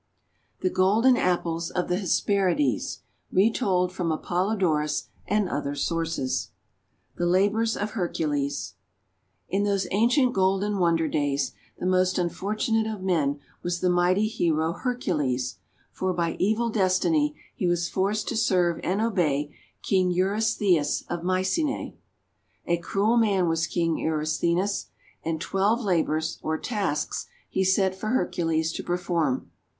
THE 0.61 0.71
GOLDEN 0.71 1.15
APPLES 1.15 1.69
OF 1.69 1.87
THE 1.87 1.97
HESPERIDES 1.99 3.01
Retold 3.31 3.91
from 3.93 4.11
Apollodorus 4.11 5.09
and 5.27 5.47
Other 5.47 5.75
Sources 5.75 6.49
THE 7.17 7.27
LABOURS 7.27 7.77
OF 7.77 7.91
HERCULES 7.91 8.73
IN 9.49 9.63
those 9.63 9.85
ancient 9.91 10.33
golden 10.33 10.79
wonder 10.79 11.07
days, 11.07 11.51
the 11.77 11.85
most 11.85 12.17
unfortunate 12.17 12.91
of 12.91 13.03
men 13.03 13.39
was 13.61 13.79
the 13.79 13.91
mighty 13.91 14.25
hero 14.27 14.73
Her 14.73 14.95
206 14.95 15.03
THE 15.03 15.13
WONDER 15.13 15.37
GARDEN 15.37 15.37
cules; 15.37 15.51
for 15.91 16.13
by 16.15 16.35
evil 16.43 16.71
Destiny 16.71 17.35
he 17.53 17.67
was 17.67 17.87
forced 17.87 18.27
to 18.29 18.35
serve 18.35 18.79
and 18.83 19.01
obey 19.03 19.55
King 19.83 20.09
Eurystheus 20.09 21.03
of 21.09 21.23
Mycenae. 21.23 21.95
A 22.65 22.77
cruel 22.77 23.17
man 23.17 23.47
was 23.47 23.67
King 23.67 23.99
Eurystheus, 23.99 24.87
and 25.23 25.39
twelve 25.39 25.81
labours 25.81 26.39
or 26.41 26.57
tasks 26.57 27.27
he 27.47 27.63
set 27.63 27.93
for 27.93 28.07
Hercules 28.09 28.73
to 28.73 28.81
perform. 28.81 29.51